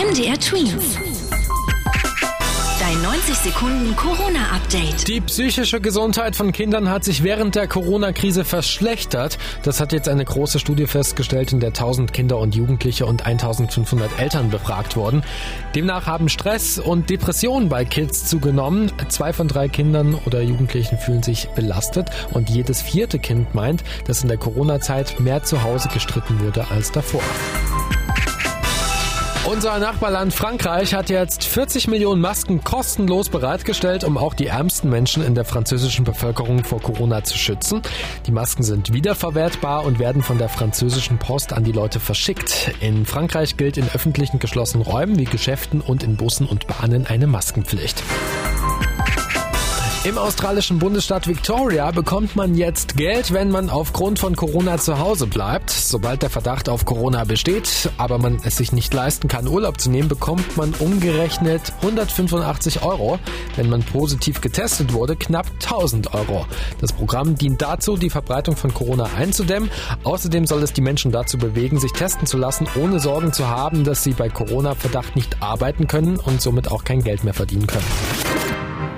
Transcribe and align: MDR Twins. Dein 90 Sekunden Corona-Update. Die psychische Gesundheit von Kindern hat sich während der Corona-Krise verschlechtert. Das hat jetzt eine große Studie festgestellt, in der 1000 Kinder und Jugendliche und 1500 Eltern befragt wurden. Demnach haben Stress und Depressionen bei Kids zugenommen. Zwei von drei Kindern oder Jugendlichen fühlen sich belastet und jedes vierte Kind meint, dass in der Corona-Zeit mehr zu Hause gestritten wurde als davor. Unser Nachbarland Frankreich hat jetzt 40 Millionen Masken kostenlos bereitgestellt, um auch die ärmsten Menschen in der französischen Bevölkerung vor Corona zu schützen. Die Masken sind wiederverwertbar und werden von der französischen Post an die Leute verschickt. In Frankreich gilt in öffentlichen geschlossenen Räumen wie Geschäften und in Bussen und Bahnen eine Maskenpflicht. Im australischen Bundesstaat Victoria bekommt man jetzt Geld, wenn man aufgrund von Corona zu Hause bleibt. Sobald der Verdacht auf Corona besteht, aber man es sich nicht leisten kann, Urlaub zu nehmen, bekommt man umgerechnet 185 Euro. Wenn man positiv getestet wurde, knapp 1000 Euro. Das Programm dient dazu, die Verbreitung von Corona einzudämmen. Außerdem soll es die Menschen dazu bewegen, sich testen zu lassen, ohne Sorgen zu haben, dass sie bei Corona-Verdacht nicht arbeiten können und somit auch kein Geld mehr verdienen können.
MDR 0.00 0.40
Twins. 0.40 0.96
Dein 2.80 3.02
90 3.02 3.34
Sekunden 3.34 3.94
Corona-Update. 3.96 5.06
Die 5.06 5.20
psychische 5.20 5.78
Gesundheit 5.82 6.34
von 6.36 6.52
Kindern 6.52 6.88
hat 6.88 7.04
sich 7.04 7.22
während 7.22 7.54
der 7.54 7.68
Corona-Krise 7.68 8.46
verschlechtert. 8.46 9.36
Das 9.62 9.78
hat 9.78 9.92
jetzt 9.92 10.08
eine 10.08 10.24
große 10.24 10.58
Studie 10.58 10.86
festgestellt, 10.86 11.52
in 11.52 11.60
der 11.60 11.68
1000 11.68 12.14
Kinder 12.14 12.38
und 12.38 12.54
Jugendliche 12.54 13.04
und 13.04 13.26
1500 13.26 14.18
Eltern 14.18 14.48
befragt 14.48 14.96
wurden. 14.96 15.22
Demnach 15.74 16.06
haben 16.06 16.30
Stress 16.30 16.78
und 16.78 17.10
Depressionen 17.10 17.68
bei 17.68 17.84
Kids 17.84 18.24
zugenommen. 18.24 18.90
Zwei 19.10 19.34
von 19.34 19.48
drei 19.48 19.68
Kindern 19.68 20.14
oder 20.24 20.40
Jugendlichen 20.40 20.96
fühlen 20.96 21.22
sich 21.22 21.50
belastet 21.50 22.08
und 22.32 22.48
jedes 22.48 22.80
vierte 22.80 23.18
Kind 23.18 23.54
meint, 23.54 23.84
dass 24.06 24.22
in 24.22 24.28
der 24.28 24.38
Corona-Zeit 24.38 25.20
mehr 25.20 25.42
zu 25.42 25.62
Hause 25.62 25.90
gestritten 25.92 26.40
wurde 26.40 26.70
als 26.70 26.90
davor. 26.90 27.22
Unser 29.50 29.80
Nachbarland 29.80 30.32
Frankreich 30.32 30.94
hat 30.94 31.10
jetzt 31.10 31.42
40 31.42 31.88
Millionen 31.88 32.20
Masken 32.20 32.62
kostenlos 32.62 33.30
bereitgestellt, 33.30 34.04
um 34.04 34.16
auch 34.16 34.32
die 34.32 34.46
ärmsten 34.46 34.88
Menschen 34.88 35.24
in 35.24 35.34
der 35.34 35.44
französischen 35.44 36.04
Bevölkerung 36.04 36.62
vor 36.62 36.80
Corona 36.80 37.24
zu 37.24 37.36
schützen. 37.36 37.82
Die 38.26 38.30
Masken 38.30 38.62
sind 38.62 38.92
wiederverwertbar 38.92 39.84
und 39.84 39.98
werden 39.98 40.22
von 40.22 40.38
der 40.38 40.48
französischen 40.48 41.18
Post 41.18 41.52
an 41.52 41.64
die 41.64 41.72
Leute 41.72 41.98
verschickt. 41.98 42.70
In 42.78 43.04
Frankreich 43.04 43.56
gilt 43.56 43.76
in 43.76 43.90
öffentlichen 43.92 44.38
geschlossenen 44.38 44.86
Räumen 44.86 45.18
wie 45.18 45.24
Geschäften 45.24 45.80
und 45.80 46.04
in 46.04 46.16
Bussen 46.16 46.46
und 46.46 46.68
Bahnen 46.68 47.08
eine 47.08 47.26
Maskenpflicht. 47.26 48.04
Im 50.02 50.16
australischen 50.16 50.78
Bundesstaat 50.78 51.28
Victoria 51.28 51.90
bekommt 51.90 52.34
man 52.34 52.54
jetzt 52.54 52.96
Geld, 52.96 53.34
wenn 53.34 53.50
man 53.50 53.68
aufgrund 53.68 54.18
von 54.18 54.34
Corona 54.34 54.78
zu 54.78 54.98
Hause 54.98 55.26
bleibt. 55.26 55.68
Sobald 55.68 56.22
der 56.22 56.30
Verdacht 56.30 56.70
auf 56.70 56.86
Corona 56.86 57.24
besteht, 57.24 57.90
aber 57.98 58.16
man 58.16 58.40
es 58.42 58.56
sich 58.56 58.72
nicht 58.72 58.94
leisten 58.94 59.28
kann, 59.28 59.46
Urlaub 59.46 59.78
zu 59.78 59.90
nehmen, 59.90 60.08
bekommt 60.08 60.56
man 60.56 60.72
umgerechnet 60.78 61.74
185 61.82 62.82
Euro. 62.82 63.18
Wenn 63.56 63.68
man 63.68 63.82
positiv 63.82 64.40
getestet 64.40 64.94
wurde, 64.94 65.16
knapp 65.16 65.50
1000 65.64 66.14
Euro. 66.14 66.46
Das 66.80 66.94
Programm 66.94 67.34
dient 67.34 67.60
dazu, 67.60 67.98
die 67.98 68.08
Verbreitung 68.08 68.56
von 68.56 68.72
Corona 68.72 69.04
einzudämmen. 69.18 69.70
Außerdem 70.04 70.46
soll 70.46 70.62
es 70.62 70.72
die 70.72 70.80
Menschen 70.80 71.12
dazu 71.12 71.36
bewegen, 71.36 71.78
sich 71.78 71.92
testen 71.92 72.26
zu 72.26 72.38
lassen, 72.38 72.66
ohne 72.74 73.00
Sorgen 73.00 73.34
zu 73.34 73.48
haben, 73.48 73.84
dass 73.84 74.02
sie 74.02 74.12
bei 74.12 74.30
Corona-Verdacht 74.30 75.14
nicht 75.14 75.42
arbeiten 75.42 75.88
können 75.88 76.16
und 76.16 76.40
somit 76.40 76.70
auch 76.70 76.84
kein 76.84 77.04
Geld 77.04 77.22
mehr 77.22 77.34
verdienen 77.34 77.66
können. 77.66 78.39